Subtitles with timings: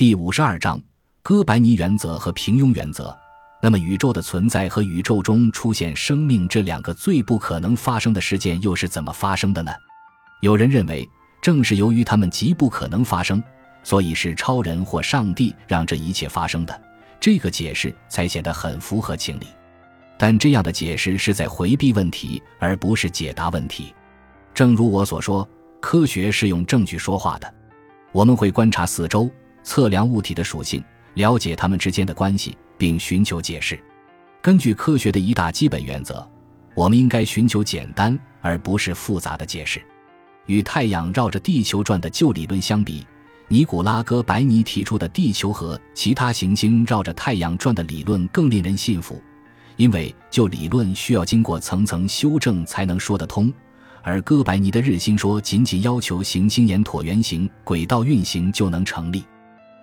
[0.00, 0.80] 第五十二章：
[1.22, 3.14] 哥白尼原则和平庸原则。
[3.60, 9.70] 那么，宇宙的存在和宇宙中出现生命这两个最不可能发生的事件又是怎么发生的呢？
[10.40, 11.06] 有人认为，
[11.42, 13.42] 正是由于它们极不可能发生，
[13.82, 16.82] 所以是超人或上帝让这一切发生的。
[17.20, 19.48] 这个解释才显得很符合情理。
[20.16, 23.94] 但这样的解释是在回避问题，而不是解答问题。
[24.54, 25.46] 正如我所说，
[25.78, 27.54] 科学是用证据说话的。
[28.12, 29.30] 我们会观察四周。
[29.62, 30.82] 测量物体的属性，
[31.14, 33.78] 了解它们之间的关系，并寻求解释。
[34.42, 36.26] 根据科学的一大基本原则，
[36.74, 39.82] 我们应该寻求简单而不是复杂的解释。
[40.46, 43.06] 与太阳绕着地球转的旧理论相比，
[43.48, 49.22] 尼古拉·哥白尼提出的地球和其他行星绕着太阳转的理论更令人信服，
[49.76, 53.52] 因为旧理论需要经过层层修正才能说得通，
[54.02, 59.24] 而哥白尼的日心说仅仅要求行星沿椭圆形轨道运行就能成立。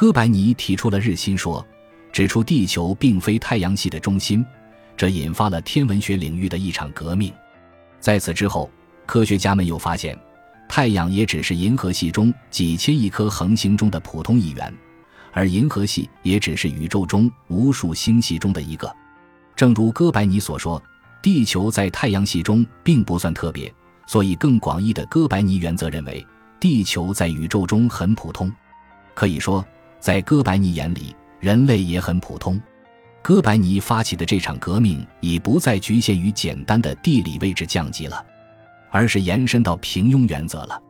[0.00, 1.66] 哥白尼提出了日心说，
[2.12, 4.46] 指出地球并非太阳系的中心，
[4.96, 7.32] 这引发了天文学领域的一场革命。
[7.98, 8.70] 在此之后，
[9.06, 10.16] 科学家们又发现，
[10.68, 14.72] 太阳也只是银河系中几千亿颗恒星中的普通一员，
[15.32, 18.94] 而银河系也只是宇宙中无数星系中的一个。
[19.56, 20.80] 正如哥白尼所说，
[21.20, 23.74] 地球在太阳系中并不算特别，
[24.06, 26.24] 所以更广义的哥白尼原则认为，
[26.60, 28.48] 地球在宇宙中很普通。
[29.12, 29.66] 可以说。
[30.00, 32.60] 在哥白尼眼里，人类也很普通。
[33.20, 38.24] 哥白尼发起的这场革命已不再局限于简单的地理位置降级了，
[38.90, 40.80] 而是延伸到平庸原则了。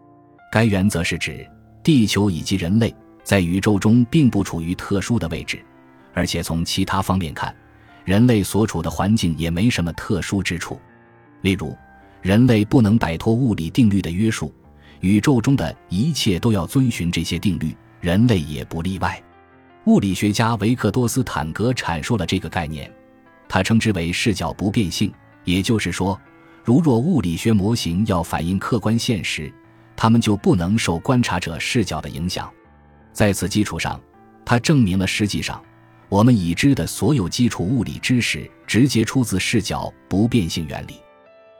[0.52, 1.46] 该原则是指
[1.82, 5.60] 地球以及人类在宇宙中并不处于特殊的位置，
[6.14, 7.54] 而且从其他方面看，
[8.04, 10.78] 人类所处的环境也没什么特殊之处。
[11.40, 11.76] 例如，
[12.22, 14.52] 人类不能摆脱物理定律的约束，
[15.00, 17.76] 宇宙中的一切都要遵循这些定律。
[18.00, 19.22] 人类也不例外。
[19.84, 22.92] 物理学家维克多斯坦格阐述了这个概念，
[23.48, 25.12] 他称之为视角不变性。
[25.44, 26.20] 也就是说，
[26.62, 29.50] 如若物理学模型要反映客观现实，
[29.96, 32.52] 它们就不能受观察者视角的影响。
[33.14, 33.98] 在此基础上，
[34.44, 35.62] 他证明了实际上
[36.08, 41.00] 我们已知的所有基础物理知识直接出自视角不变性原理。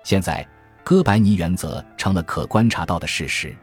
[0.05, 0.47] 现在，
[0.85, 3.57] 哥白尼原则成了可观察到的事实。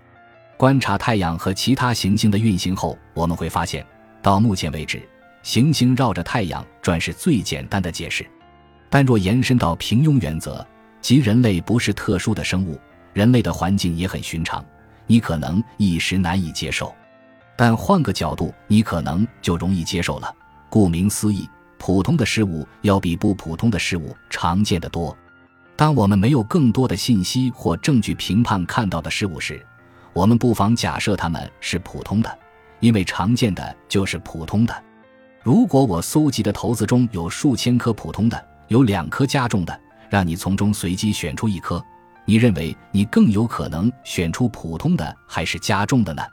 [0.57, 3.85] 观察太阳和其他行星的运行后，我们会发现，
[4.21, 5.01] 到目前为止，
[5.43, 8.25] 行星绕着太阳转是最简单的解释。
[8.89, 10.65] 但若延伸到平庸原则，
[11.01, 12.79] 即人类不是特殊的生物，
[13.13, 14.63] 人类的环境也很寻常，
[15.07, 16.93] 你可能一时难以接受。
[17.57, 20.33] 但换个角度，你可能就容易接受了。
[20.69, 25.15] 顾名思义，普通的事物要比不普通的事物常见的多。
[25.75, 29.61] 当我们没有更多的信息或证据评判看到的事物时，
[30.15, 32.39] 我们不妨假设它们是普通的，
[32.79, 34.83] 因为常见的就是普通的。
[35.43, 39.77] 如果我搜集的骰子中有数千颗普通的，有两颗加重的，
[40.09, 41.83] 让你从中随机选出一颗，
[42.23, 46.23] 你认为你更有可能选出普通的还是加重的呢？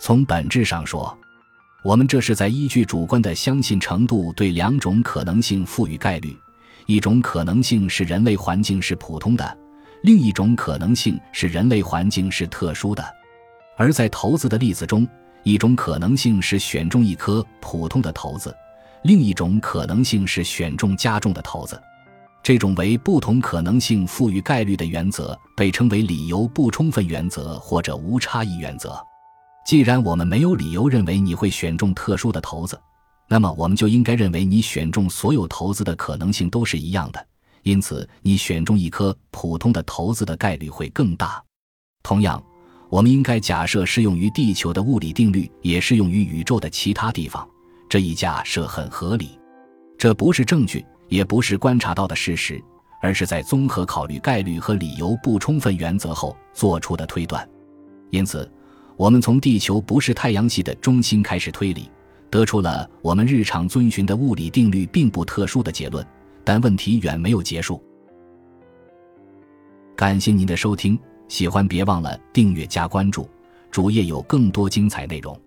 [0.00, 1.16] 从本质上说，
[1.84, 6.36] 我们这是在依据主观的相信程度对两种可能性赋予概率：
[6.86, 9.58] 一种可能性是人类环境是普通的。
[10.02, 13.04] 另一种可能性是人类环境是特殊的，
[13.76, 15.06] 而在骰子的例子中，
[15.44, 18.54] 一种可能性是选中一颗普通的骰子，
[19.02, 21.80] 另一种可能性是选中加重的骰子。
[22.42, 29.00] 这种为不同可能性赋予概率的原则被称为理由不充分原则或者无差异原则。
[29.64, 32.76] 既然我们没有理由认为你会选中特殊的骰子，
[33.28, 37.24] 那么我们就应该认为你选中所有骰子的可能性都是一样的。
[37.62, 41.42] 因此，你选中一颗普通的骰子的概率会更大。
[42.02, 42.42] 同样，
[42.88, 47.48] 我们应该假设适用于地球的物理定律也适用于宇宙的其他地方。
[47.88, 49.38] 这一假设很合理。
[49.96, 52.60] 这不是证据，也不是观察到的事实，
[53.00, 57.48] 而是在综合考虑概率和理由不充分原则后做出的推断。
[58.10, 58.50] 因此，
[58.96, 61.88] 我们从地球不是太阳系的中心开始推理，
[62.28, 66.04] 得出了我们日常遵循的物理定律并不特殊的结论。
[66.44, 67.82] 但问题远没有结束。
[69.94, 70.98] 感谢您的收听，
[71.28, 73.28] 喜欢别忘了订阅加关注，
[73.70, 75.38] 主页有更多精彩内容。